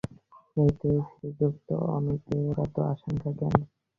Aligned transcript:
এতে 0.57 0.91
শ্রীযুক্ত 1.09 1.67
অমিতের 1.89 2.45
এত 2.57 2.75
আশঙ্কা 2.91 3.31
কেন। 3.39 3.55